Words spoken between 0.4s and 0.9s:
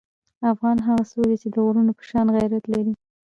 افغان